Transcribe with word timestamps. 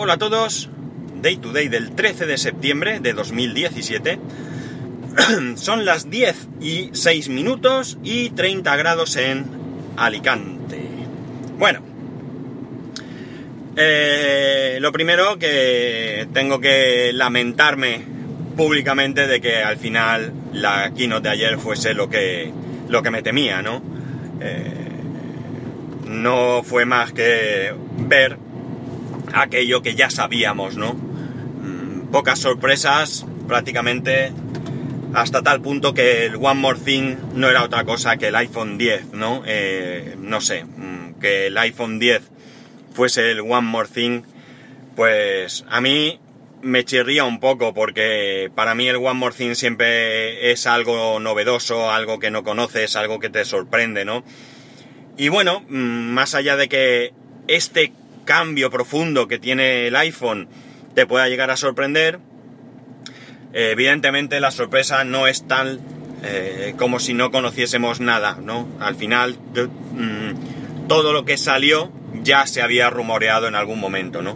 Hola 0.00 0.12
a 0.12 0.18
todos, 0.18 0.70
Day 1.20 1.38
to 1.38 1.50
Day 1.50 1.66
del 1.66 1.90
13 1.90 2.26
de 2.26 2.38
septiembre 2.38 3.00
de 3.00 3.14
2017. 3.14 4.20
Son 5.56 5.84
las 5.84 6.08
10 6.08 6.36
y 6.60 6.90
6 6.92 7.28
minutos 7.30 7.98
y 8.04 8.30
30 8.30 8.76
grados 8.76 9.16
en 9.16 9.44
Alicante. 9.96 10.80
Bueno, 11.58 11.80
eh, 13.74 14.78
lo 14.80 14.92
primero 14.92 15.36
que 15.36 16.28
tengo 16.32 16.60
que 16.60 17.10
lamentarme 17.12 18.04
públicamente 18.56 19.26
de 19.26 19.40
que 19.40 19.64
al 19.64 19.78
final 19.78 20.32
la 20.52 20.92
keynote 20.96 21.28
de 21.28 21.34
ayer 21.34 21.58
fuese 21.58 21.92
lo 21.94 22.08
que, 22.08 22.52
lo 22.88 23.02
que 23.02 23.10
me 23.10 23.22
temía, 23.22 23.62
¿no? 23.62 23.82
Eh, 24.40 24.74
no 26.06 26.62
fue 26.62 26.84
más 26.84 27.12
que 27.12 27.74
ver 28.06 28.38
aquello 29.34 29.82
que 29.82 29.94
ya 29.94 30.10
sabíamos, 30.10 30.76
¿no? 30.76 30.94
Mm, 30.94 32.08
pocas 32.10 32.38
sorpresas, 32.38 33.26
prácticamente 33.46 34.32
hasta 35.14 35.42
tal 35.42 35.60
punto 35.60 35.94
que 35.94 36.26
el 36.26 36.36
One 36.36 36.60
More 36.60 36.78
Thing 36.78 37.16
no 37.34 37.48
era 37.48 37.62
otra 37.64 37.84
cosa 37.84 38.16
que 38.16 38.28
el 38.28 38.36
iPhone 38.36 38.78
10, 38.78 39.12
¿no? 39.12 39.42
Eh, 39.46 40.16
no 40.18 40.40
sé, 40.40 40.64
mm, 40.64 41.14
que 41.20 41.46
el 41.46 41.58
iPhone 41.58 41.98
10 41.98 42.22
fuese 42.92 43.30
el 43.30 43.40
One 43.40 43.62
More 43.62 43.88
Thing, 43.88 44.22
pues 44.96 45.64
a 45.68 45.80
mí 45.80 46.20
me 46.60 46.84
chirría 46.84 47.24
un 47.24 47.40
poco 47.40 47.72
porque 47.72 48.50
para 48.54 48.74
mí 48.74 48.88
el 48.88 48.96
One 48.96 49.14
More 49.14 49.34
Thing 49.34 49.54
siempre 49.54 50.50
es 50.50 50.66
algo 50.66 51.20
novedoso, 51.20 51.90
algo 51.90 52.18
que 52.18 52.30
no 52.30 52.42
conoces, 52.42 52.96
algo 52.96 53.18
que 53.20 53.30
te 53.30 53.44
sorprende, 53.44 54.04
¿no? 54.04 54.24
Y 55.16 55.28
bueno, 55.28 55.64
mm, 55.68 56.10
más 56.10 56.34
allá 56.34 56.56
de 56.56 56.68
que 56.68 57.12
este 57.48 57.92
cambio 58.28 58.70
profundo 58.70 59.26
que 59.26 59.38
tiene 59.38 59.86
el 59.86 59.96
iPhone 59.96 60.48
te 60.94 61.06
pueda 61.06 61.30
llegar 61.30 61.50
a 61.50 61.56
sorprender, 61.56 62.18
eh, 63.54 63.70
evidentemente 63.72 64.38
la 64.38 64.50
sorpresa 64.50 65.02
no 65.04 65.26
es 65.26 65.48
tal 65.48 65.80
eh, 66.22 66.74
como 66.76 67.00
si 67.00 67.14
no 67.14 67.30
conociésemos 67.30 68.00
nada, 68.00 68.38
¿no? 68.42 68.68
Al 68.80 68.96
final 68.96 69.38
mm, 69.94 70.88
todo 70.88 71.14
lo 71.14 71.24
que 71.24 71.38
salió 71.38 71.90
ya 72.22 72.46
se 72.46 72.60
había 72.60 72.90
rumoreado 72.90 73.48
en 73.48 73.54
algún 73.54 73.80
momento, 73.80 74.20
¿no? 74.20 74.34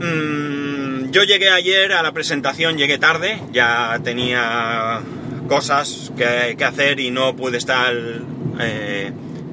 Mm, 0.00 1.12
yo 1.12 1.22
llegué 1.22 1.50
ayer 1.50 1.92
a 1.92 2.02
la 2.02 2.10
presentación, 2.10 2.76
llegué 2.76 2.98
tarde, 2.98 3.40
ya 3.52 4.00
tenía 4.02 5.00
cosas 5.48 6.10
que, 6.16 6.56
hacer 6.64 6.98
y 6.98 7.12
no 7.12 7.36
pude 7.36 7.56
estar 7.56 7.94
eh, 8.58 9.12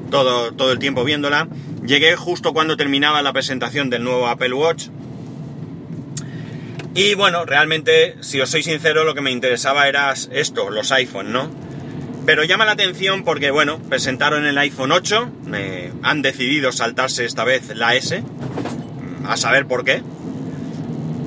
todo, 0.09 0.53
todo 0.53 0.71
el 0.71 0.79
tiempo 0.79 1.03
viéndola. 1.03 1.47
Llegué 1.91 2.15
justo 2.15 2.53
cuando 2.53 2.77
terminaba 2.77 3.21
la 3.21 3.33
presentación 3.33 3.89
del 3.89 4.05
nuevo 4.05 4.29
Apple 4.29 4.53
Watch. 4.53 4.87
Y 6.95 7.15
bueno, 7.15 7.43
realmente, 7.43 8.15
si 8.21 8.39
os 8.39 8.49
soy 8.49 8.63
sincero, 8.63 9.03
lo 9.03 9.13
que 9.13 9.19
me 9.19 9.29
interesaba 9.29 9.89
era 9.89 10.13
esto, 10.13 10.69
los 10.69 10.93
iPhone, 10.93 11.33
¿no? 11.33 11.51
Pero 12.25 12.45
llama 12.45 12.63
la 12.63 12.71
atención 12.71 13.25
porque, 13.25 13.51
bueno, 13.51 13.77
presentaron 13.89 14.45
el 14.45 14.57
iPhone 14.57 14.93
8, 14.93 15.31
me 15.47 15.91
han 16.01 16.21
decidido 16.21 16.71
saltarse 16.71 17.25
esta 17.25 17.43
vez 17.43 17.75
la 17.75 17.93
S, 17.93 18.23
a 19.27 19.35
saber 19.35 19.67
por 19.67 19.83
qué. 19.83 20.01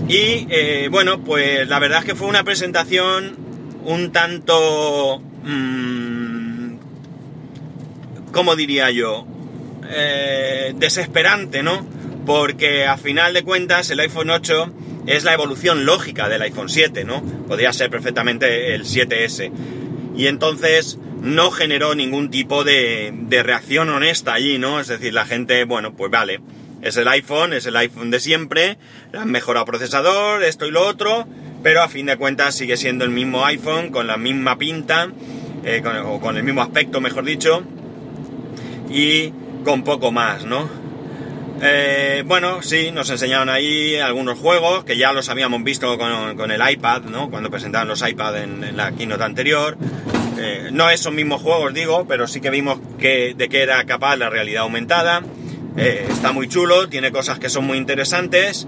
Y 0.08 0.46
eh, 0.48 0.88
bueno, 0.90 1.22
pues 1.22 1.68
la 1.68 1.78
verdad 1.78 1.98
es 1.98 2.04
que 2.06 2.14
fue 2.14 2.26
una 2.26 2.42
presentación 2.42 3.36
un 3.84 4.12
tanto... 4.12 5.20
Mmm, 5.42 6.78
¿Cómo 8.32 8.56
diría 8.56 8.90
yo? 8.90 9.26
Eh, 9.90 10.72
desesperante, 10.76 11.62
¿no? 11.62 11.86
Porque 12.26 12.86
a 12.86 12.96
final 12.96 13.34
de 13.34 13.42
cuentas 13.42 13.90
el 13.90 14.00
iPhone 14.00 14.30
8 14.30 14.72
es 15.06 15.24
la 15.24 15.34
evolución 15.34 15.84
lógica 15.84 16.28
del 16.28 16.42
iPhone 16.42 16.68
7, 16.68 17.04
¿no? 17.04 17.22
Podría 17.46 17.72
ser 17.72 17.90
perfectamente 17.90 18.74
el 18.74 18.84
7S. 18.84 19.52
Y 20.16 20.26
entonces 20.28 20.98
no 21.20 21.50
generó 21.50 21.94
ningún 21.94 22.30
tipo 22.30 22.64
de, 22.64 23.12
reacción 23.30 23.90
honesta 23.90 24.34
allí, 24.34 24.58
¿no? 24.58 24.80
Es 24.80 24.88
decir, 24.88 25.12
la 25.12 25.26
gente, 25.26 25.64
bueno, 25.64 25.94
pues 25.94 26.10
vale, 26.10 26.40
es 26.82 26.96
el 26.96 27.08
iPhone, 27.08 27.52
es 27.52 27.66
el 27.66 27.76
iPhone 27.76 28.10
de 28.10 28.20
siempre, 28.20 28.78
han 29.12 29.30
mejorado 29.30 29.66
procesador, 29.66 30.42
esto 30.42 30.66
y 30.66 30.70
lo 30.70 30.86
otro, 30.86 31.26
pero 31.62 31.82
a 31.82 31.88
fin 31.88 32.06
de 32.06 32.16
cuentas 32.16 32.54
sigue 32.54 32.76
siendo 32.76 33.04
el 33.04 33.10
mismo 33.10 33.44
iPhone, 33.44 33.90
con 33.90 34.06
la 34.06 34.16
misma 34.16 34.58
pinta, 34.58 35.10
eh, 35.64 35.82
o 36.04 36.20
con 36.20 36.36
el 36.36 36.44
mismo 36.44 36.62
aspecto, 36.62 37.00
mejor 37.00 37.24
dicho, 37.24 37.64
y 38.90 39.32
con 39.64 39.82
poco 39.82 40.12
más, 40.12 40.44
¿no? 40.44 40.68
Eh, 41.62 42.22
bueno, 42.26 42.62
sí, 42.62 42.90
nos 42.92 43.08
enseñaron 43.10 43.48
ahí 43.48 43.96
algunos 43.96 44.38
juegos 44.38 44.84
que 44.84 44.96
ya 44.96 45.12
los 45.12 45.28
habíamos 45.28 45.62
visto 45.64 45.96
con, 45.98 46.50
el 46.50 46.70
iPad, 46.70 47.02
¿no? 47.04 47.30
Cuando 47.30 47.50
presentaban 47.50 47.88
los 47.88 48.06
iPad 48.06 48.42
en, 48.42 48.76
la 48.76 48.92
keynote 48.92 49.24
anterior. 49.24 49.76
Eh, 50.38 50.68
no 50.72 50.90
esos 50.90 51.12
mismos 51.12 51.40
juegos, 51.40 51.72
digo, 51.72 52.06
pero 52.06 52.26
sí 52.26 52.40
que 52.40 52.50
vimos 52.50 52.78
que, 52.98 53.34
de 53.36 53.48
qué 53.48 53.62
era 53.62 53.84
capaz 53.84 54.16
la 54.16 54.28
realidad 54.30 54.62
aumentada. 54.62 55.22
Eh, 55.76 56.06
está 56.08 56.32
muy 56.32 56.48
chulo, 56.48 56.88
tiene 56.88 57.10
cosas 57.12 57.38
que 57.38 57.48
son 57.48 57.64
muy 57.64 57.78
interesantes. 57.78 58.66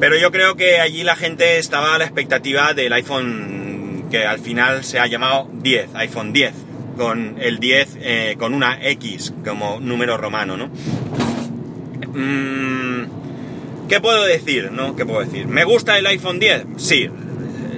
Pero 0.00 0.16
yo 0.16 0.32
creo 0.32 0.56
que 0.56 0.80
allí 0.80 1.04
la 1.04 1.14
gente 1.14 1.58
estaba 1.58 1.94
a 1.94 1.98
la 1.98 2.04
expectativa 2.04 2.74
del 2.74 2.92
iPhone 2.94 4.06
que 4.10 4.26
al 4.26 4.40
final 4.40 4.82
se 4.82 4.98
ha 4.98 5.06
llamado 5.06 5.48
10, 5.52 5.94
iPhone 5.94 6.32
10 6.32 6.52
con 6.96 7.36
el 7.40 7.58
10 7.58 7.98
eh, 8.00 8.36
con 8.38 8.54
una 8.54 8.78
X 8.80 9.32
como 9.44 9.80
número 9.80 10.16
romano, 10.16 10.56
¿no? 10.56 10.68
Mm, 12.14 13.88
¿Qué 13.88 14.00
puedo 14.00 14.24
decir, 14.24 14.70
no? 14.72 14.96
¿Qué 14.96 15.04
puedo 15.04 15.20
decir? 15.20 15.46
¿Me 15.46 15.64
gusta 15.64 15.98
el 15.98 16.06
iPhone 16.06 16.38
10? 16.38 16.64
Sí, 16.76 17.10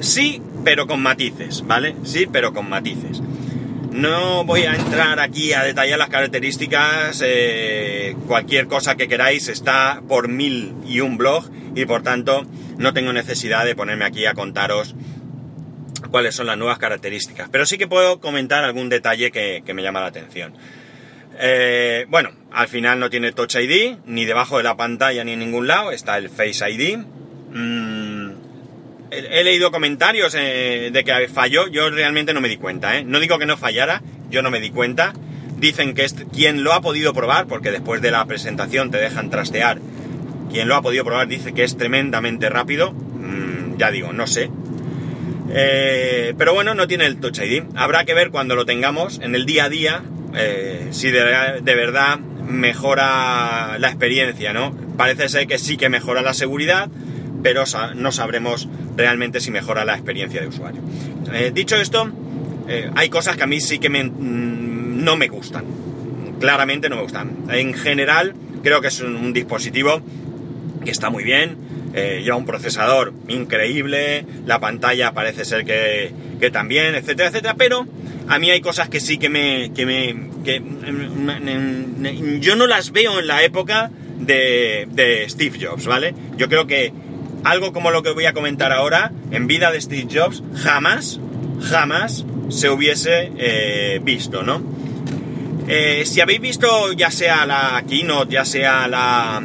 sí, 0.01 0.41
pero 0.65 0.87
con 0.87 1.03
matices, 1.03 1.67
¿vale? 1.67 1.97
Sí, 2.05 2.27
pero 2.31 2.53
con 2.53 2.69
matices. 2.69 3.21
No 3.91 4.45
voy 4.45 4.63
a 4.63 4.75
entrar 4.75 5.21
aquí 5.21 5.53
a 5.53 5.63
detallar 5.63 5.99
las 5.99 6.09
características, 6.09 7.23
eh, 7.25 8.17
cualquier 8.27 8.67
cosa 8.67 8.97
que 8.97 9.07
queráis 9.07 9.49
está 9.49 10.03
por 10.09 10.29
mil 10.29 10.73
y 10.87 11.01
un 11.01 11.17
blog 11.17 11.49
y 11.77 11.85
por 11.85 12.03
tanto 12.03 12.45
no 12.77 12.93
tengo 12.93 13.13
necesidad 13.13 13.65
de 13.65 13.77
ponerme 13.77 14.05
aquí 14.05 14.27
a 14.27 14.35
contaros 14.35 14.97
cuáles 16.15 16.37
son 16.37 16.47
las 16.47 16.57
nuevas 16.57 16.79
características. 16.79 17.49
Pero 17.51 17.67
sí 17.67 17.77
que 17.77 17.89
puedo 17.89 18.21
comentar 18.21 18.63
algún 18.63 18.89
detalle 18.89 19.33
que, 19.33 19.65
me 19.75 19.83
llama 19.83 20.01
la 20.01 20.07
atención. 20.07 20.55
Eh, 21.41 22.07
bueno, 22.09 22.31
al 22.53 22.69
final 22.69 23.01
no 23.01 23.11
tiene 23.11 23.33
Touch 23.33 23.57
ID, 23.57 23.97
ni 24.07 24.25
debajo 24.25 24.59
de 24.59 24.63
la 24.63 24.77
pantalla 24.77 25.25
ni 25.25 25.33
en 25.33 25.41
ningún 25.41 25.67
lado, 25.67 25.91
está 25.91 26.17
el 26.17 26.31
Face 26.31 26.71
ID. 26.71 26.99
Mm, 27.53 28.31
he, 29.11 29.43
leído 29.43 29.73
comentarios 29.73 30.37
eh, 30.39 30.91
de 30.93 31.03
que 31.03 31.27
falló, 31.27 31.67
yo 31.67 31.91
realmente 31.91 32.33
no 32.33 32.41
me 32.41 32.49
di 32.49 32.59
cuenta, 32.59 32.97
¿eh? 32.97 33.03
No 33.03 33.19
digo 33.19 33.41
que 33.41 33.47
no 33.47 33.57
fallara, 33.57 34.01
yo 34.31 34.41
no 34.41 34.53
me 34.53 34.61
di 34.61 34.71
cuenta. 34.71 35.15
Dicen 35.57 35.95
que 35.95 36.05
es 36.05 36.15
quien 36.33 36.63
lo 36.63 36.75
ha 36.75 36.81
podido 36.81 37.13
probar, 37.13 37.49
porque 37.49 37.73
después 37.73 38.01
de 38.03 38.13
la 38.13 38.25
presentación 38.27 38.93
te 38.93 38.99
dejan 38.99 39.31
trastear, 39.31 39.81
quien 40.49 40.69
lo 40.69 40.77
ha 40.77 40.83
podido 40.83 41.05
probar 41.05 41.27
dice 41.27 41.55
que 41.55 41.65
es 41.65 41.77
tremendamente 41.77 42.51
rápido. 42.51 42.93
Mm, 42.93 43.79
ya 43.79 43.91
digo, 43.91 44.13
no 44.13 44.29
sé, 44.29 44.49
eh, 45.57 46.35
pero 46.37 46.53
bueno, 46.53 46.75
no 46.75 46.89
tiene 46.89 47.07
el 47.07 47.19
Touch 47.19 47.39
ID. 47.39 47.63
Habrá 47.77 48.05
que 48.05 48.13
ver 48.13 48.31
cuando 48.31 48.57
lo 48.57 48.67
tengamos 48.67 49.21
en 49.23 49.37
el 49.37 49.47
día 49.47 49.65
a 49.65 49.69
día 49.69 50.03
eh, 50.35 50.89
si 50.91 51.13
de, 51.13 51.23
verdad 51.63 52.19
mejora 52.19 53.79
la 53.79 53.89
experiencia, 53.89 54.53
¿no? 54.53 54.77
Parece 54.97 55.29
ser 55.29 55.47
que 55.47 55.59
sí 55.59 55.77
que 55.77 55.89
mejora 55.89 56.23
la 56.23 56.35
seguridad, 56.35 56.89
pero 57.45 57.65
no 57.95 58.11
sabremos 58.11 58.69
realmente 58.97 59.41
si 59.41 59.53
mejora 59.53 59.85
la 59.85 59.95
experiencia 59.95 60.41
de 60.41 60.49
usuario. 60.49 60.81
Eh, 61.33 61.53
dicho 61.55 61.77
esto, 61.77 62.11
hay 62.97 63.09
cosas 63.09 63.37
que 63.37 63.45
a 63.45 63.47
mí 63.47 63.61
sí 63.61 63.79
que 63.79 63.89
mm, 63.89 65.05
no 65.05 65.17
me 65.17 65.29
gustan. 65.29 65.65
Claramente 66.41 66.89
no 66.89 66.97
me 66.97 67.03
gustan. 67.03 67.45
En 67.49 67.75
general, 67.75 68.35
creo 68.65 68.81
que 68.81 68.89
es 68.89 69.01
un 69.01 69.33
dispositivo 69.33 70.03
que 70.85 70.91
está 70.91 71.11
muy 71.11 71.23
bien, 71.23 71.57
eh, 71.95 72.23
lleva 72.25 72.37
un 72.37 72.45
procesador 72.45 73.13
increíble, 73.29 74.27
la 74.47 74.59
pantalla 74.59 75.13
parece 75.13 75.45
ser 75.45 75.65
que, 75.65 76.13
también, 76.53 76.95
etcétera, 76.95 77.29
etcétera, 77.29 77.55
pero 77.57 77.87
a 78.29 78.39
mí 78.39 78.51
hay 78.51 78.61
cosas 78.61 78.89
que 78.89 79.01
sí 79.01 79.17
que 79.17 79.29
me... 79.29 79.73
Que 79.73 79.87
me 79.87 80.35
que, 80.45 80.61
yo 82.41 82.57
no 82.57 82.67
las 82.67 82.91
veo 82.91 83.21
en 83.21 83.27
la 83.29 83.43
época 83.45 83.91
de, 84.19 85.25
Steve 85.29 85.59
Jobs, 85.65 85.87
¿vale? 85.87 86.15
Yo 86.37 86.49
creo 86.49 86.67
que 86.67 86.93
algo 87.45 87.73
como 87.73 87.91
lo 87.91 88.03
que 88.03 88.11
voy 88.11 88.27
a 88.27 88.33
comentar 88.33 88.73
ahora, 88.73 89.13
en 89.31 89.47
vida 89.47 89.71
de 89.71 89.81
Steve 89.81 90.09
Jobs, 90.13 90.43
jamás, 90.57 91.21
jamás 91.63 92.25
se 92.49 92.71
hubiese 92.71 93.31
eh, 93.39 94.01
visto, 94.03 94.43
¿no? 94.43 94.63
Eh, 95.67 96.03
si 96.05 96.21
habéis 96.21 96.41
visto 96.41 96.93
ya 96.93 97.11
sea 97.11 97.47
la 97.47 97.83
keynote, 97.89 98.35
ya 98.35 98.45
sea 98.45 98.87
la, 98.87 99.43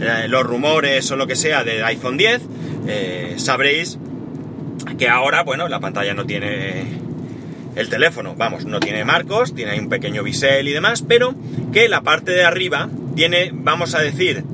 eh, 0.00 0.28
los 0.28 0.44
rumores 0.44 1.10
o 1.10 1.16
lo 1.16 1.26
que 1.26 1.36
sea 1.36 1.64
del 1.64 1.84
iPhone 1.84 2.16
10, 2.16 2.42
eh, 2.86 3.34
sabréis 3.36 3.98
que 4.98 5.08
ahora, 5.08 5.42
bueno, 5.42 5.68
la 5.68 5.80
pantalla 5.80 6.14
no 6.14 6.24
tiene 6.24 6.84
el 7.76 7.88
teléfono, 7.88 8.34
vamos, 8.36 8.64
no 8.64 8.80
tiene 8.80 9.04
marcos, 9.04 9.54
tiene 9.54 9.72
ahí 9.72 9.78
un 9.78 9.88
pequeño 9.88 10.22
bisel 10.22 10.66
y 10.68 10.72
demás, 10.72 11.04
pero 11.06 11.34
que 11.72 11.88
la 11.88 12.02
parte 12.02 12.32
de 12.32 12.44
arriba 12.44 12.88
tiene, 13.14 13.50
vamos 13.52 13.94
a 13.94 14.00
decir, 14.00 14.44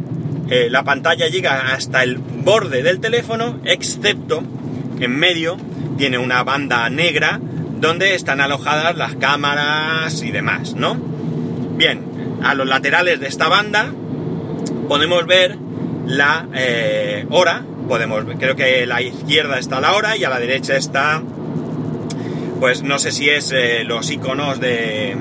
eh, 0.51 0.69
la 0.71 0.85
pantalla 0.85 1.29
llega 1.29 1.73
hasta 1.75 2.03
el 2.03 2.19
borde 2.19 2.83
del 2.83 3.01
teléfono, 3.01 3.61
excepto 3.65 4.43
en 5.01 5.17
medio 5.17 5.57
tiene 5.97 6.19
una 6.19 6.43
banda 6.43 6.89
negra 6.91 7.41
donde 7.81 8.15
están 8.15 8.41
alojadas 8.41 8.97
las 8.97 9.15
cámaras 9.15 10.23
y 10.23 10.31
demás, 10.31 10.75
¿no? 10.75 10.95
Bien, 11.77 12.03
a 12.43 12.55
los 12.55 12.67
laterales 12.67 13.21
de 13.21 13.29
esta 13.29 13.49
banda 13.49 13.93
podemos 14.89 15.27
ver 15.27 15.57
la 16.07 16.47
eh, 16.55 17.27
hora, 17.31 17.65
podemos 17.89 18.25
creo 18.39 18.57
que 18.57 18.83
a 18.83 18.87
la 18.87 19.03
izquierda 19.03 19.59
está 19.59 19.81
la 19.81 19.95
hora 19.95 20.17
y 20.17 20.25
a 20.25 20.31
la 20.31 20.39
derecha 20.39 20.77
está, 20.77 21.23
pues 22.61 22.83
no 22.83 22.99
sé 22.99 23.13
si 23.13 23.29
es 23.29 23.53
eh, 23.53 23.85
los 23.85 24.11
iconos 24.11 24.61
de, 24.61 25.17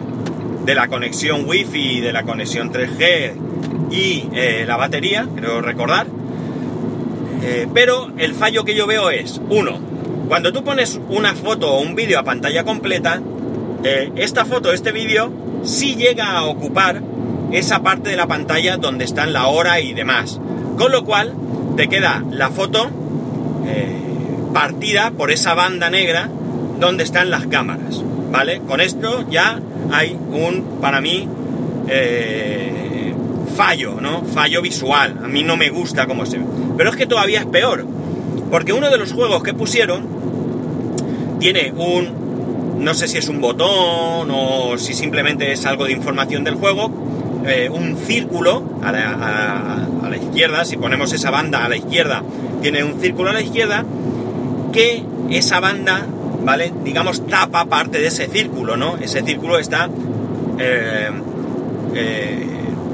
de 0.66 0.76
la 0.76 0.88
conexión 0.88 1.46
wifi, 1.48 2.02
de 2.02 2.14
la 2.14 2.24
conexión 2.24 2.72
3G 2.72 3.34
y 3.92 4.30
eh, 4.34 4.66
la 4.68 4.78
batería, 4.78 5.28
creo 5.36 5.62
recordar. 5.62 6.08
pero 7.74 8.14
el 8.18 8.34
fallo 8.34 8.64
que 8.64 8.74
yo 8.74 8.88
veo 8.88 9.10
es, 9.10 9.42
uno, 9.50 9.80
cuando 10.28 10.52
tú 10.54 10.64
pones 10.64 11.00
una 11.10 11.36
foto 11.36 11.72
o 11.74 11.82
un 11.82 11.94
vídeo 11.94 12.18
a 12.18 12.24
pantalla 12.24 12.64
completa, 12.64 13.22
esta 14.16 14.46
foto, 14.46 14.72
este 14.72 14.94
vídeo, 14.94 15.30
sí 15.64 15.96
llega 15.96 16.32
a 16.32 16.46
ocupar 16.46 17.02
esa 17.54 17.84
parte 17.84 18.10
de 18.10 18.16
la 18.16 18.28
pantalla 18.28 18.78
donde 18.78 19.06
están 19.06 19.32
la 19.32 19.48
hora 19.48 19.80
y 19.80 19.94
demás. 19.94 20.40
Con 20.78 20.92
lo 20.92 21.06
cual 21.06 21.34
te 21.78 21.88
queda 21.88 22.24
la 22.32 22.50
foto 22.50 22.90
eh, 23.68 23.88
partida 24.54 25.12
por 25.12 25.32
esa 25.32 25.54
banda 25.54 25.90
negra 25.90 26.30
donde 26.80 27.04
están 27.04 27.30
las 27.30 27.48
cámaras. 27.48 28.02
¿Vale? 28.32 28.62
Con 28.62 28.82
esto 28.82 29.30
ya 29.30 29.60
hay 29.92 30.18
un, 30.32 30.80
para 30.82 31.00
mí, 31.02 31.28
eh, 31.88 33.14
fallo, 33.56 34.02
¿no? 34.02 34.24
Fallo 34.24 34.62
visual. 34.62 35.20
A 35.24 35.28
mí 35.28 35.44
no 35.44 35.56
me 35.56 35.70
gusta 35.70 36.08
cómo 36.08 36.26
se 36.26 36.40
ve. 36.40 36.46
Pero 36.76 36.90
es 36.90 36.96
que 36.96 37.06
todavía 37.06 37.40
es 37.42 37.46
peor. 37.46 37.86
Porque 38.50 38.74
uno 38.74 38.90
de 38.90 38.98
los 38.98 39.14
juegos 39.14 39.44
que 39.44 39.54
pusieron 39.54 40.08
tiene 41.40 41.72
un, 41.76 42.84
no 42.84 42.94
sé 42.96 43.08
si 43.08 43.18
es 43.18 43.30
un 43.30 43.42
botón 43.42 44.30
o 44.32 44.78
si 44.78 44.94
simplemente 44.94 45.52
es 45.52 45.66
algo 45.66 45.86
de 45.86 45.92
información 45.92 46.44
del 46.44 46.56
juego, 46.56 46.92
eh, 47.46 47.70
un 47.70 47.98
círculo 47.98 48.64
a 48.82 48.92
la, 48.92 50.18
izquierda, 50.18 50.64
si 50.64 50.78
ponemos 50.78 51.12
esa 51.12 51.30
banda 51.30 51.66
a 51.66 51.70
la 51.70 51.76
izquierda, 51.76 52.24
tiene 52.62 52.84
un 52.84 53.02
círculo 53.02 53.32
a 53.32 53.34
la 53.34 53.42
izquierda, 53.42 53.84
que 54.72 55.04
esa 55.30 55.60
banda, 55.60 56.06
¿vale? 56.44 56.72
Digamos, 56.84 57.28
tapa 57.28 57.66
parte 57.66 58.00
de 58.00 58.08
ese 58.08 58.28
círculo, 58.28 58.78
¿no? 58.78 58.98
Ese 58.98 59.24
círculo 59.24 59.60
está 59.60 59.90
eh, 60.60 61.10
eh, 61.96 62.48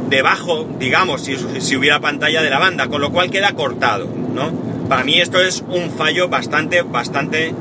debajo, 0.09 0.67
digamos, 0.79 1.21
si, 1.21 1.35
si, 1.59 1.75
hubiera 1.75 1.99
pantalla 1.99 2.41
de 2.41 2.49
la 2.49 2.57
banda, 2.57 2.87
con 2.87 3.01
lo 3.01 3.11
cual 3.11 3.29
queda 3.29 3.51
cortado, 3.53 4.07
¿no? 4.33 4.51
Para 4.87 5.03
mí 5.03 5.19
esto 5.19 5.39
es 5.39 5.63
un 5.69 5.91
fallo 5.91 6.29
bastante, 6.29 6.81
bastante 6.81 7.53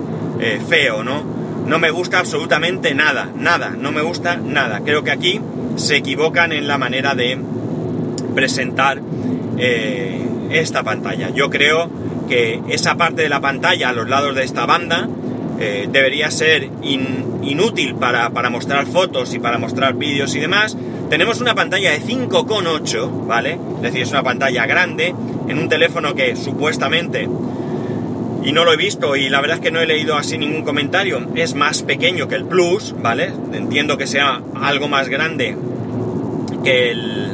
feo, 0.68 1.04
¿no? 1.04 1.22
No 1.66 1.78
me 1.78 1.90
gusta 1.90 2.20
absolutamente 2.20 2.94
nada, 2.94 3.28
nada, 3.36 3.70
no 3.70 3.92
me 3.92 4.00
gusta 4.00 4.36
nada. 4.36 4.80
Creo 4.82 5.04
que 5.04 5.10
aquí 5.10 5.40
se 5.78 5.96
equivocan 5.96 6.52
en 6.52 6.68
la 6.68 6.78
manera 6.78 7.14
de 7.14 7.38
presentar 8.34 9.00
eh, 9.58 10.20
esta 10.50 10.82
pantalla. 10.82 11.30
Yo 11.30 11.50
creo 11.50 11.90
que 12.28 12.60
esa 12.68 12.96
parte 12.96 13.22
de 13.22 13.28
la 13.28 13.40
pantalla 13.40 13.88
a 13.88 13.92
los 13.92 14.08
lados 14.08 14.34
de 14.34 14.44
esta 14.44 14.66
banda 14.66 15.08
eh, 15.60 15.88
debería 15.90 16.30
ser 16.30 16.70
inútil 17.42 17.96
para, 17.96 18.28
mostrar 18.50 18.86
fotos 18.86 19.34
y 19.34 19.38
para 19.38 19.58
mostrar 19.58 19.94
vídeos 19.94 20.34
y 20.34 20.40
demás. 20.40 20.76
Tenemos 21.10 21.40
una 21.40 21.54
pantalla 21.54 21.90
de 21.90 22.00
5,8, 22.00 23.26
¿vale? 23.26 23.58
Es 23.76 23.82
decir, 23.82 24.02
es 24.02 24.10
una 24.10 24.22
pantalla 24.22 24.66
grande 24.66 25.14
en 25.48 25.58
un 25.58 25.68
teléfono 25.68 26.14
que 26.14 26.36
supuestamente, 26.36 27.28
y 28.42 28.52
no 28.52 28.64
lo 28.64 28.72
he 28.72 28.76
visto 28.76 29.16
y 29.16 29.28
la 29.28 29.40
verdad 29.40 29.56
es 29.56 29.62
que 29.62 29.70
no 29.70 29.80
he 29.80 29.86
leído 29.86 30.16
así 30.16 30.38
ningún 30.38 30.62
comentario, 30.62 31.26
es 31.34 31.54
más 31.54 31.82
pequeño 31.82 32.28
que 32.28 32.36
el 32.36 32.44
Plus, 32.44 32.94
¿vale? 33.00 33.32
Entiendo 33.52 33.98
que 33.98 34.06
sea 34.06 34.40
algo 34.54 34.88
más 34.88 35.08
grande 35.08 35.56
que 36.64 36.90
el, 36.90 37.32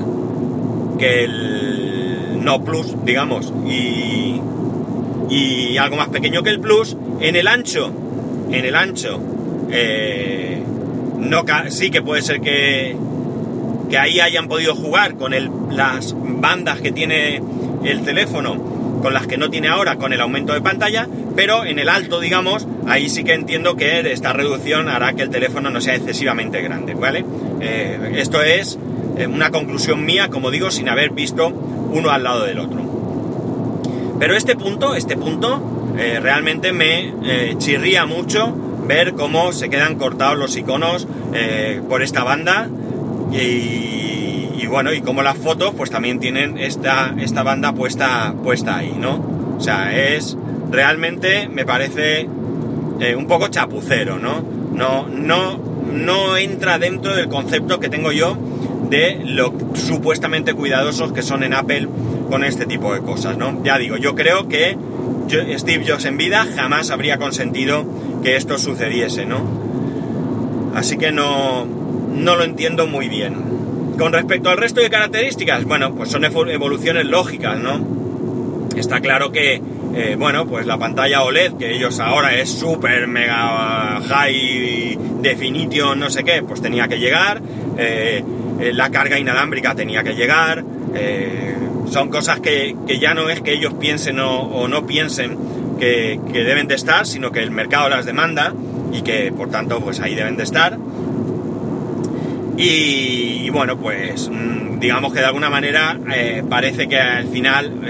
que 0.99 1.25
el 1.25 2.45
No 2.45 2.65
Plus, 2.65 2.95
digamos, 3.05 3.53
y, 3.67 4.41
y 5.31 5.77
algo 5.77 5.97
más 5.97 6.09
pequeño 6.09 6.43
que 6.43 6.51
el 6.51 6.61
Plus. 6.61 6.97
En 7.21 7.37
el 7.37 7.49
ancho, 7.49 7.93
en 8.50 8.65
el 8.65 8.75
ancho, 8.75 9.21
eh, 9.71 10.62
no, 11.19 11.45
sí 11.69 11.91
que 11.91 12.03
puede 12.03 12.23
ser 12.23 12.41
que, 12.41 12.97
que 13.89 13.99
ahí 13.99 14.21
hayan 14.21 14.49
podido 14.49 14.75
jugar 14.75 15.17
con 15.17 15.33
el, 15.33 15.50
las 15.71 16.15
bandas 16.17 16.81
que 16.81 16.93
tiene 16.93 17.41
el 17.85 18.03
teléfono 18.03 18.74
con 19.05 19.12
las 19.12 19.27
que 19.27 19.37
no 19.37 19.51
tiene 19.51 19.69
ahora 19.69 19.97
con 19.97 20.15
el 20.15 20.21
aumento 20.23 20.55
de 20.55 20.62
pantalla, 20.62 21.06
pero 21.37 21.67
en 21.67 21.79
el 21.79 21.91
alto, 21.91 22.21
digamos, 22.21 22.67
ahí 22.87 23.11
sí 23.11 23.23
que 23.23 23.35
entiendo 23.35 23.77
que 23.77 24.01
esta 24.11 24.33
reducción 24.33 24.89
hará 24.89 25.12
que 25.12 25.21
el 25.21 25.29
teléfono 25.29 25.69
no 25.69 25.83
sea 25.83 25.95
excesivamente 25.95 26.62
grande, 26.62 26.95
¿vale? 26.95 27.23
Eh, 27.61 28.15
esto 28.17 28.41
es 28.41 28.79
eh, 29.19 29.27
una 29.27 29.51
conclusión 29.51 30.06
mía, 30.06 30.31
como 30.31 30.51
digo, 30.51 30.71
sin 30.71 30.89
haber 30.89 31.11
visto 31.11 31.49
uno 31.49 32.09
al 32.09 32.25
lado 32.25 32.47
del 32.47 32.59
otro. 32.59 32.81
Pero 34.19 34.37
este 34.37 34.56
punto, 34.56 34.95
este 34.95 35.19
punto, 35.19 35.93
eh, 35.99 36.19
realmente 36.19 36.73
me 36.73 37.12
chirría 37.59 38.07
mucho 38.07 38.57
ver 38.89 39.12
cómo 39.12 39.53
se 39.53 39.69
quedan 39.69 39.97
cortados 39.97 40.39
los 40.39 40.57
iconos 40.57 41.07
por 41.91 42.03
esta 42.03 42.25
banda 42.25 42.71
y, 43.33 44.04
bueno, 44.67 44.93
y 44.93 45.01
cómo 45.01 45.23
las 45.23 45.37
fotos 45.37 45.75
pues 45.77 45.91
también 45.91 46.21
tienen 46.21 46.59
esta, 46.59 47.15
esta 47.19 47.43
banda 47.43 47.73
puesta, 47.73 48.35
puesta 48.43 48.77
ahí, 48.77 48.95
¿no? 48.99 49.56
O 49.56 49.61
sea, 49.61 49.97
es 49.97 50.37
realmente 50.71 51.49
me 51.49 51.65
parece 51.65 52.29
un 53.17 53.27
poco 53.27 53.49
chapucero, 53.49 54.19
¿no? 54.19 54.43
No, 54.73 55.09
no, 55.09 55.59
no 55.93 56.37
entra 56.37 56.79
dentro 56.79 57.15
del 57.15 57.29
concepto 57.29 57.81
que 57.81 57.89
tengo 57.89 58.12
yo 58.12 58.37
de 58.89 59.21
lo 59.25 59.55
supuestamente 59.75 60.55
cuidadosos 60.55 61.12
que 61.12 61.23
son 61.23 61.43
en 61.43 61.55
Apple 61.55 61.89
con 62.31 62.45
este 62.45 62.67
tipo 62.67 62.95
de 62.95 63.00
cosas, 63.00 63.37
¿no? 63.37 63.62
Ya 63.65 63.79
digo, 63.79 63.97
yo 63.97 64.15
creo 64.15 64.49
que 64.49 64.77
Steve 65.59 65.85
Jobs 65.87 66.05
en 66.05 66.17
vida 66.17 66.47
jamás 66.55 66.91
habría 66.91 67.19
consentido 67.19 67.85
que 68.23 68.37
esto 68.37 68.59
sucediese, 68.59 69.27
¿no? 69.27 69.43
Así 70.75 70.97
que 70.97 71.12
no, 71.12 71.67
no 72.15 72.37
lo 72.37 72.45
entiendo 72.45 72.87
muy 72.87 73.09
bien. 73.09 73.37
Con 73.99 74.12
respecto 74.12 74.50
al 74.50 74.56
resto 74.56 74.81
de 74.81 74.91
características, 74.91 75.64
bueno, 75.64 75.94
pues 75.94 76.11
son 76.11 76.25
evoluciones 76.25 77.05
lógicas, 77.05 77.58
¿no? 77.58 77.94
Está 78.76 79.00
claro 79.00 79.30
que, 79.30 79.62
eh, 79.95 80.16
bueno, 80.19 80.47
pues 80.47 80.66
la 80.66 80.78
pantalla 80.78 81.23
OLED, 81.23 81.54
que 81.54 81.75
ellos 81.75 82.00
ahora 82.00 82.35
es 82.35 82.50
súper 82.50 83.07
mega 83.07 84.00
high 84.00 84.99
definition, 85.21 86.00
no 86.00 86.11
sé 86.11 86.25
qué, 86.25 86.42
pues 86.42 86.61
tenía 86.61 86.88
que 86.88 86.99
llegar. 86.99 87.40
Eh, 87.78 88.25
eh, 88.61 88.73
la 88.73 88.90
carga 88.90 89.19
inalámbrica 89.19 89.75
tenía 89.75 90.02
que 90.02 90.14
llegar, 90.14 90.64
son 91.90 92.09
cosas 92.09 92.40
que, 92.40 92.75
ya 93.00 93.14
no 93.14 93.28
es 93.28 93.40
que 93.40 93.52
ellos 93.52 93.75
piensen 93.75 94.19
o, 94.21 94.66
no 94.69 94.87
piensen 94.87 95.38
que, 95.78 96.19
deben 96.33 96.66
de 96.66 96.75
estar, 96.75 97.07
sino 97.07 97.30
que 97.30 97.40
el 97.40 97.50
mercado 97.50 97.88
las 97.88 98.07
demanda 98.07 98.52
y 98.92 99.02
que 99.02 99.33
por 99.33 99.50
tanto 99.50 99.80
pues 99.80 100.00
ahí 100.00 100.14
deben 100.14 100.37
de 100.37 100.42
estar. 100.45 100.78
Y, 102.56 103.50
bueno, 103.50 103.76
pues 103.76 104.28
mm, 104.28 104.78
digamos 104.78 105.12
que 105.12 105.20
de 105.20 105.26
alguna 105.26 105.50
manera 105.50 105.99
eh, 106.14 106.42
parece 106.49 106.88
que 106.88 106.99
al 106.99 107.26
final 107.28 107.80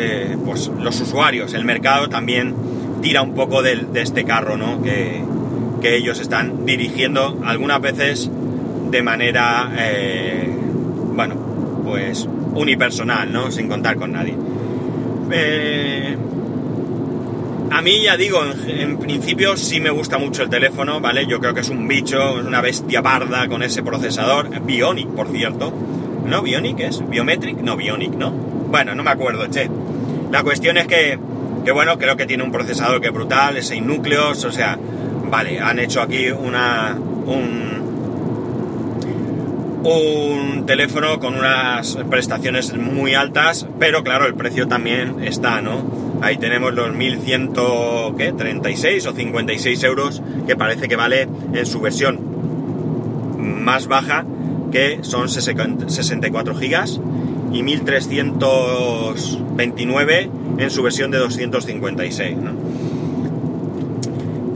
pues 0.44 0.70
los 0.80 1.00
usuarios, 1.00 1.54
el 1.54 1.64
mercado 1.64 2.08
también 2.08 2.54
tira 3.02 3.22
un 3.22 3.34
poco 3.34 3.62
de, 3.62 3.86
este 3.94 4.24
carro, 4.24 4.56
¿no? 4.56 4.82
Que, 4.82 5.22
que, 5.82 5.96
ellos 5.96 6.20
están 6.20 6.64
dirigiendo 6.64 7.42
algunas 7.44 7.80
veces 7.80 8.30
de 8.90 9.02
manera 9.02 9.70
bueno, 11.14 11.34
pues 11.84 12.28
unipersonal, 12.54 13.32
¿no? 13.32 13.50
Sin 13.50 13.68
contar 13.68 13.96
con 13.96 14.12
nadie. 14.12 14.34
A 17.74 17.82
mí 17.82 18.02
ya 18.02 18.16
digo, 18.16 18.40
en, 18.68 18.98
principio 18.98 19.56
sí 19.56 19.80
me 19.80 19.90
gusta 19.90 20.16
mucho 20.16 20.44
el 20.44 20.48
teléfono, 20.48 21.00
¿vale? 21.00 21.26
Yo 21.26 21.40
creo 21.40 21.54
que 21.54 21.62
es 21.62 21.70
un 21.70 21.88
bicho, 21.88 22.34
una 22.34 22.60
bestia 22.60 23.02
parda 23.02 23.48
con 23.48 23.64
ese 23.64 23.82
procesador, 23.82 24.60
Bionic, 24.60 25.08
por 25.08 25.28
cierto. 25.32 25.72
¿No? 26.24 26.40
¿Bionic 26.40 26.78
es? 26.78 27.02
¿Biometric? 27.10 27.56
No, 27.58 27.76
Bionic, 27.76 28.12
¿no? 28.12 28.30
Bueno, 28.30 28.94
no 28.94 29.02
me 29.02 29.10
acuerdo, 29.10 29.48
che. 29.48 29.68
La 30.30 30.44
cuestión 30.44 30.76
es 30.76 30.86
que, 30.86 31.18
que 31.64 31.72
bueno, 31.72 31.98
creo 31.98 32.16
que 32.16 32.26
tiene 32.26 32.44
un 32.44 32.52
procesador 32.52 33.00
que 33.00 33.08
es 33.08 33.12
brutal, 33.12 33.56
es 33.56 33.66
6 33.66 33.82
núcleos, 33.82 34.44
o 34.44 34.52
sea, 34.52 34.78
vale, 35.28 35.58
han 35.58 35.80
hecho 35.80 36.00
aquí 36.00 36.30
una, 36.30 36.96
un, 36.96 37.82
un 39.82 40.64
teléfono 40.64 41.18
con 41.18 41.34
unas 41.34 41.98
prestaciones 42.08 42.72
muy 42.72 43.16
altas, 43.16 43.66
pero 43.80 44.04
claro, 44.04 44.26
el 44.26 44.34
precio 44.34 44.68
también 44.68 45.24
está, 45.24 45.60
¿no? 45.60 46.03
Ahí 46.24 46.38
tenemos 46.38 46.72
los 46.72 46.94
1136 46.94 49.06
o 49.06 49.12
56 49.12 49.84
euros 49.84 50.22
que 50.46 50.56
parece 50.56 50.88
que 50.88 50.96
vale 50.96 51.28
en 51.52 51.66
su 51.66 51.82
versión 51.82 52.18
más 53.62 53.88
baja, 53.88 54.24
que 54.72 55.00
son 55.02 55.28
64 55.28 56.54
gigas 56.54 56.98
y 57.52 57.62
1329 57.62 60.30
en 60.56 60.70
su 60.70 60.82
versión 60.82 61.10
de 61.10 61.18
256. 61.18 62.36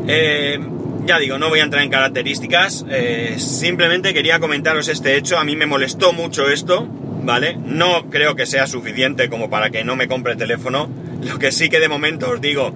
Eh, 0.06 0.58
ya 1.04 1.18
digo, 1.18 1.36
no 1.36 1.50
voy 1.50 1.60
a 1.60 1.64
entrar 1.64 1.82
en 1.82 1.90
características, 1.90 2.86
eh, 2.88 3.34
simplemente 3.36 4.14
quería 4.14 4.40
comentaros 4.40 4.88
este 4.88 5.18
hecho, 5.18 5.36
a 5.36 5.44
mí 5.44 5.54
me 5.54 5.66
molestó 5.66 6.14
mucho 6.14 6.48
esto, 6.48 6.88
¿vale? 7.24 7.58
No 7.62 8.08
creo 8.08 8.36
que 8.36 8.46
sea 8.46 8.66
suficiente 8.66 9.28
como 9.28 9.50
para 9.50 9.68
que 9.68 9.84
no 9.84 9.96
me 9.96 10.08
compre 10.08 10.34
teléfono, 10.34 10.88
lo 11.22 11.38
que 11.38 11.52
sí 11.52 11.68
que 11.68 11.80
de 11.80 11.88
momento 11.88 12.30
os 12.30 12.40
digo 12.40 12.72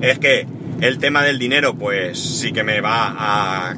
es 0.00 0.18
que 0.18 0.46
el 0.80 0.98
tema 0.98 1.22
del 1.22 1.38
dinero 1.38 1.74
pues 1.74 2.18
sí 2.18 2.52
que 2.52 2.62
me 2.62 2.80
va 2.80 3.14
a 3.16 3.74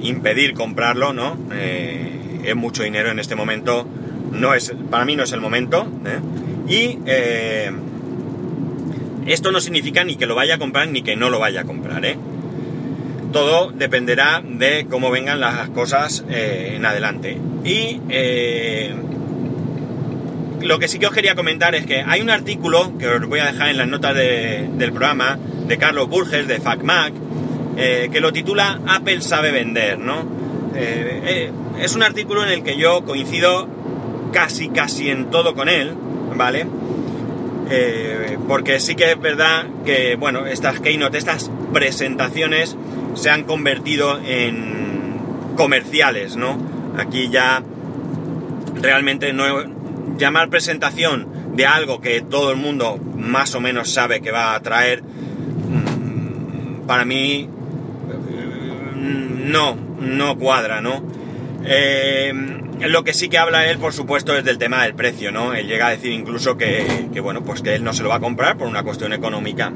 impedir 0.00 0.54
comprarlo, 0.54 1.12
¿no? 1.12 1.36
Eh, 1.52 2.40
es 2.44 2.56
mucho 2.56 2.82
dinero 2.82 3.10
en 3.10 3.18
este 3.18 3.34
momento, 3.34 3.86
no 4.32 4.54
es, 4.54 4.72
para 4.90 5.04
mí 5.04 5.16
no 5.16 5.24
es 5.24 5.32
el 5.32 5.40
momento, 5.40 5.86
¿eh? 6.06 6.20
y 6.68 6.98
esto 9.28 9.52
no 9.52 9.60
significa 9.60 10.04
ni 10.04 10.16
que 10.16 10.26
lo 10.26 10.34
vaya 10.34 10.54
a 10.54 10.58
comprar 10.58 10.88
ni 10.88 11.02
que 11.02 11.16
no 11.16 11.30
lo 11.30 11.38
vaya 11.38 11.62
a 11.62 11.64
comprar, 11.64 12.04
¿eh? 12.04 12.16
Todo 13.32 13.72
dependerá 13.72 14.42
de 14.42 14.86
cómo 14.88 15.10
vengan 15.10 15.38
las 15.40 15.68
cosas 15.70 16.24
eh, 16.30 16.72
en 16.76 16.86
adelante. 16.86 17.36
Y 17.62 18.00
eh, 18.08 18.94
lo 20.60 20.78
que 20.78 20.88
sí 20.88 20.98
que 20.98 21.06
os 21.06 21.12
quería 21.12 21.34
comentar 21.34 21.74
es 21.74 21.86
que 21.86 22.02
hay 22.06 22.20
un 22.20 22.30
artículo 22.30 22.96
que 22.98 23.06
os 23.08 23.26
voy 23.26 23.40
a 23.40 23.46
dejar 23.46 23.68
en 23.70 23.78
las 23.78 23.88
notas 23.88 24.14
del 24.14 24.90
programa 24.90 25.38
de 25.66 25.78
Carlos 25.78 26.08
Burges 26.08 26.48
de 26.48 26.60
FacMac 26.60 27.12
eh, 27.76 28.08
que 28.12 28.20
lo 28.20 28.32
titula 28.32 28.80
Apple 28.86 29.20
sabe 29.20 29.52
vender, 29.52 29.98
¿no? 29.98 30.38
es 31.80 31.96
un 31.96 32.04
artículo 32.04 32.44
en 32.44 32.50
el 32.50 32.62
que 32.62 32.76
yo 32.76 33.04
coincido 33.04 33.68
casi, 34.32 34.68
casi 34.68 35.10
en 35.10 35.28
todo 35.28 35.54
con 35.54 35.68
él, 35.68 35.92
¿vale? 36.36 36.66
porque 38.46 38.80
sí 38.80 38.94
que 38.94 39.12
es 39.12 39.20
verdad 39.20 39.66
que, 39.84 40.16
bueno, 40.16 40.46
estas 40.46 40.80
keynote, 40.80 41.18
estas 41.18 41.50
presentaciones 41.72 42.76
se 43.14 43.30
han 43.30 43.44
convertido 43.44 44.18
en 44.24 44.78
comerciales, 45.56 46.36
¿no? 46.36 46.56
Aquí 46.96 47.28
ya 47.28 47.62
realmente 48.80 49.32
no 49.32 49.44
llamar 50.18 50.50
presentación 50.50 51.54
de 51.54 51.66
algo 51.66 52.00
que 52.00 52.20
todo 52.20 52.50
el 52.50 52.56
mundo 52.56 52.98
más 53.16 53.54
o 53.54 53.60
menos 53.60 53.90
sabe 53.90 54.20
que 54.20 54.30
va 54.30 54.54
a 54.54 54.60
traer, 54.60 55.02
mm, 55.02 56.86
para 56.86 57.04
mí 57.04 57.48
mm, 58.94 59.50
no, 59.50 59.76
no 60.00 60.36
cuadra, 60.36 60.80
¿no? 60.80 61.02
Eh, 61.64 62.32
lo 62.86 63.02
que 63.02 63.12
sí 63.12 63.28
que 63.28 63.38
habla 63.38 63.66
él, 63.66 63.78
por 63.78 63.92
supuesto, 63.92 64.36
es 64.36 64.44
del 64.44 64.58
tema 64.58 64.84
del 64.84 64.94
precio, 64.94 65.32
¿no? 65.32 65.54
Él 65.54 65.66
llega 65.66 65.88
a 65.88 65.90
decir 65.90 66.12
incluso 66.12 66.56
que, 66.56 67.08
bueno, 67.22 67.42
pues 67.42 67.60
que 67.62 67.74
él 67.74 67.82
no 67.82 67.92
se 67.92 68.02
lo 68.02 68.08
va 68.08 68.16
a 68.16 68.20
comprar 68.20 68.56
por 68.56 68.68
una 68.68 68.84
cuestión 68.84 69.12
económica 69.12 69.72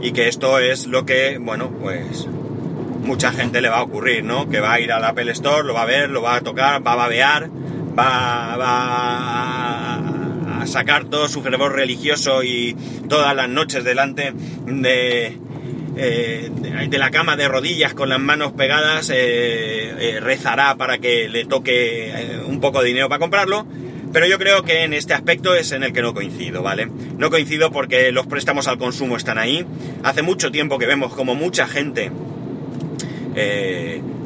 y 0.00 0.12
que 0.12 0.28
esto 0.28 0.58
es 0.58 0.86
lo 0.86 1.06
que, 1.06 1.38
bueno, 1.38 1.70
pues 1.70 2.26
mucha 3.04 3.32
gente 3.32 3.60
le 3.60 3.68
va 3.68 3.78
a 3.78 3.82
ocurrir, 3.82 4.24
¿no? 4.24 4.48
Que 4.48 4.60
va 4.60 4.72
a 4.72 4.80
ir 4.80 4.90
al 4.92 5.04
Apple 5.04 5.30
Store, 5.32 5.64
lo 5.66 5.74
va 5.74 5.82
a 5.82 5.86
ver, 5.86 6.10
lo 6.10 6.22
va 6.22 6.36
a 6.36 6.40
tocar, 6.40 6.84
va 6.84 6.92
a 6.92 6.96
babear, 6.96 7.48
va, 7.96 8.56
a 10.60 10.66
sacar 10.66 11.06
todo 11.06 11.26
su 11.28 11.42
fervor 11.42 11.74
religioso 11.74 12.42
y 12.42 12.76
todas 13.08 13.34
las 13.34 13.48
noches 13.48 13.82
delante 13.82 14.32
de, 14.66 15.38
eh, 15.96 16.50
de 16.88 16.98
la 16.98 17.10
cama 17.10 17.36
de 17.36 17.48
rodillas 17.48 17.94
con 17.94 18.10
las 18.10 18.20
manos 18.20 18.52
pegadas, 18.52 19.10
eh, 19.10 19.94
eh, 19.98 20.20
rezará 20.20 20.76
para 20.76 20.98
que 20.98 21.28
le 21.28 21.46
toque 21.46 22.12
un 22.46 22.60
poco 22.60 22.82
de 22.82 22.88
dinero 22.88 23.08
para 23.08 23.18
comprarlo. 23.18 23.66
Pero 24.12 24.26
yo 24.26 24.38
creo 24.38 24.64
que 24.64 24.82
en 24.82 24.92
este 24.92 25.14
aspecto 25.14 25.54
es 25.54 25.72
en 25.72 25.82
el 25.82 25.92
que 25.92 26.02
no 26.02 26.12
coincido, 26.12 26.62
¿vale? 26.62 26.88
No 27.16 27.30
coincido 27.30 27.70
porque 27.70 28.10
los 28.12 28.26
préstamos 28.26 28.66
al 28.66 28.76
consumo 28.76 29.16
están 29.16 29.38
ahí. 29.38 29.64
Hace 30.02 30.22
mucho 30.22 30.50
tiempo 30.50 30.78
que 30.78 30.86
vemos 30.86 31.14
como 31.14 31.34
mucha 31.34 31.66
gente 31.68 32.10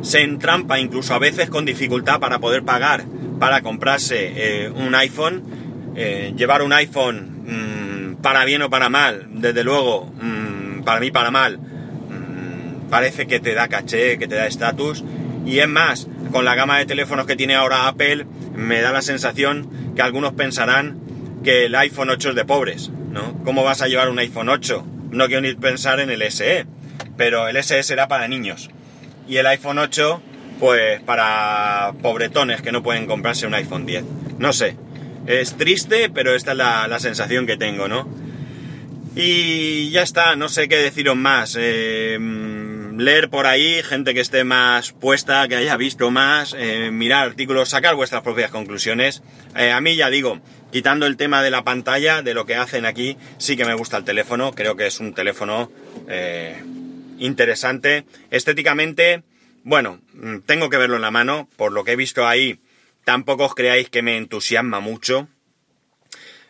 se 0.03 0.23
entrampa 0.23 0.81
incluso 0.81 1.15
a 1.15 1.19
veces 1.19 1.51
con 1.51 1.65
dificultad 1.67 2.19
para 2.19 2.39
poder 2.41 2.65
pagar 2.65 3.05
para 3.39 3.61
comprarse 3.61 4.73
un 4.75 4.95
iPhone. 4.95 5.43
Eh, 5.97 6.33
llevar 6.37 6.63
un 6.63 6.73
iPhone, 6.73 7.45
mm, 7.47 8.23
para 8.23 8.45
bien 8.45 8.63
o 8.63 8.71
para 8.71 8.89
mal, 8.89 9.27
desde 9.31 9.65
luego, 9.65 10.13
mm, 10.21 10.83
para 10.83 11.01
mí 11.01 11.11
para 11.11 11.31
mal, 11.31 11.59
mm, 11.59 12.89
parece 12.91 13.27
que 13.27 13.41
te 13.41 13.55
da 13.55 13.69
caché, 13.69 14.19
que 14.19 14.27
te 14.27 14.35
da 14.35 14.47
estatus. 14.47 15.05
Y 15.47 15.59
es 15.59 15.69
más, 15.69 16.09
con 16.33 16.45
la 16.45 16.55
gama 16.55 16.79
de 16.79 16.87
teléfonos 16.87 17.27
que 17.27 17.37
tiene 17.37 17.55
ahora 17.55 17.87
Apple, 17.89 18.27
me 18.55 18.81
da 18.81 18.93
la 18.93 19.03
sensación 19.03 19.69
que 19.95 20.03
algunos 20.03 20.33
pensarán 20.33 20.99
que 21.45 21.67
el 21.67 21.75
iPhone 21.75 22.11
8 22.11 22.31
es 22.31 22.35
de 22.35 22.45
pobres, 22.45 22.91
¿no? 23.11 23.43
¿Cómo 23.45 23.63
vas 23.63 23.83
a 23.83 23.89
llevar 23.89 24.09
un 24.09 24.19
iPhone 24.19 24.49
8? 24.49 24.87
No 25.11 25.27
quiero 25.27 25.43
ni 25.43 25.55
pensar 25.55 26.01
en 26.01 26.11
el 26.11 26.23
SE, 26.23 26.67
pero 27.17 27.49
el 27.49 27.63
SE 27.63 27.83
será 27.83 28.09
para 28.09 28.27
niños 28.27 28.71
y 29.29 29.37
el 29.37 29.47
iPhone 29.47 29.79
8 29.79 30.21
pues 30.61 31.01
para 31.01 31.93
pobretones 32.01 32.63
que 32.63 32.73
no 32.73 32.83
pueden 32.83 33.07
comprarse 33.07 33.47
un 33.47 33.55
iPhone 33.55 33.87
10. 33.87 34.05
No 34.39 34.53
sé, 34.53 34.77
es 35.27 35.57
triste, 35.57 36.11
pero 36.11 36.35
esta 36.35 36.53
es 36.53 36.59
la, 36.59 36.99
sensación 37.01 37.47
que 37.47 37.57
tengo, 37.57 37.89
¿no? 37.89 38.09
Y 39.17 39.91
ya 39.91 40.03
está, 40.03 40.37
no 40.37 40.49
sé 40.49 40.69
qué 40.69 40.77
deciros 40.77 41.17
más. 41.17 41.57
Eh, 41.59 42.19
leer 42.97 43.31
por 43.31 43.47
ahí, 43.47 43.83
gente 43.83 44.13
que 44.13 44.21
esté 44.21 44.45
más 44.45 44.93
puesta, 44.93 45.47
que 45.49 45.57
haya 45.57 45.77
visto 45.77 46.11
más, 46.11 46.55
eh, 46.59 46.91
mirar 46.91 47.29
artículos, 47.29 47.69
sacar 47.69 47.95
vuestras 47.95 48.23
propias 48.23 48.51
conclusiones. 48.51 49.23
Eh, 49.57 49.71
a 49.71 49.81
mí 49.81 49.97
ya 49.97 50.11
digo, 50.11 50.41
quitando 50.73 51.07
el 51.07 51.17
tema 51.17 51.43
de 51.43 51.51
la 51.51 51.63
pantalla, 51.63 52.23
de 52.23 52.35
lo 52.35 52.45
que 52.45 52.57
hacen 52.57 52.87
aquí, 52.87 53.17
sí 53.39 53.57
que 53.57 53.65
me 53.65 53.75
gusta 53.75 53.97
el 53.97 54.05
teléfono, 54.05 54.53
creo 54.53 54.77
que 54.77 54.87
es 54.87 55.01
un 55.01 55.15
teléfono 55.15 55.71
interesante. 57.19 58.05
Estéticamente, 58.31 59.23
bueno, 59.63 60.01
mm, 60.13 60.41
tengo 60.41 60.69
que 60.69 60.77
verlo 60.77 60.97
en 60.97 61.03
la 61.03 61.11
mano, 61.11 61.49
por 61.57 61.73
lo 61.73 61.85
que 61.85 61.93
he 61.93 61.97
visto 61.97 62.27
ahí, 62.27 62.59
tampoco 63.05 63.45
os 63.45 63.55
creáis 63.55 63.91
que 63.91 64.03
me 64.03 64.17
entusiasma 64.17 64.81
mucho. 64.81 65.29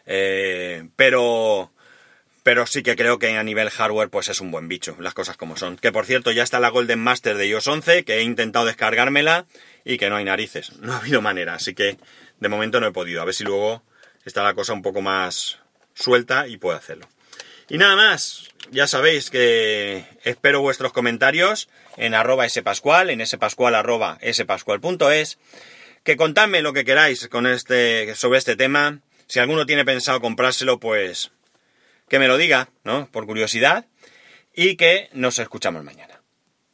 Eh, 0.06 0.88
pero 0.96 1.70
pero 2.44 2.66
sí 2.66 2.82
que 2.82 2.94
creo 2.94 3.18
que 3.18 3.38
a 3.38 3.42
nivel 3.42 3.70
hardware 3.70 4.10
pues 4.10 4.28
es 4.28 4.40
un 4.42 4.50
buen 4.50 4.68
bicho, 4.68 4.96
las 5.00 5.14
cosas 5.14 5.36
como 5.38 5.56
son. 5.56 5.76
Que 5.78 5.92
por 5.92 6.04
cierto 6.04 6.30
ya 6.30 6.42
está 6.42 6.60
la 6.60 6.68
Golden 6.68 7.00
Master 7.00 7.36
de 7.36 7.48
iOS 7.48 7.66
11, 7.66 8.04
que 8.04 8.18
he 8.18 8.22
intentado 8.22 8.66
descargármela 8.66 9.46
y 9.84 9.96
que 9.96 10.10
no 10.10 10.16
hay 10.16 10.24
narices, 10.24 10.72
no 10.80 10.92
ha 10.92 10.98
habido 10.98 11.22
manera, 11.22 11.54
así 11.54 11.74
que 11.74 11.96
de 12.40 12.48
momento 12.48 12.80
no 12.80 12.86
he 12.86 12.92
podido, 12.92 13.22
a 13.22 13.24
ver 13.24 13.34
si 13.34 13.44
luego 13.44 13.82
está 14.26 14.42
la 14.42 14.54
cosa 14.54 14.74
un 14.74 14.82
poco 14.82 15.00
más 15.00 15.58
suelta 15.94 16.46
y 16.46 16.58
puedo 16.58 16.76
hacerlo. 16.76 17.08
Y 17.70 17.78
nada 17.78 17.96
más, 17.96 18.50
ya 18.70 18.86
sabéis 18.86 19.30
que 19.30 20.04
espero 20.22 20.60
vuestros 20.60 20.92
comentarios 20.92 21.70
en 21.96 22.12
arroba 22.12 22.46
spascual, 22.46 23.08
en 23.08 23.26
spascual 23.26 23.74
arroba 23.74 24.18
spascual.es, 24.22 25.38
que 26.04 26.16
contadme 26.16 26.62
lo 26.62 26.72
que 26.72 26.84
queráis 26.84 27.26
con 27.28 27.46
este, 27.46 28.14
sobre 28.14 28.38
este 28.38 28.56
tema. 28.56 29.00
Si 29.26 29.40
alguno 29.40 29.66
tiene 29.66 29.84
pensado 29.84 30.20
comprárselo, 30.20 30.78
pues 30.78 31.32
que 32.08 32.18
me 32.18 32.28
lo 32.28 32.36
diga, 32.36 32.68
¿no? 32.84 33.08
Por 33.10 33.26
curiosidad. 33.26 33.86
Y 34.54 34.76
que 34.76 35.08
nos 35.12 35.38
escuchamos 35.38 35.82
mañana. 35.82 36.13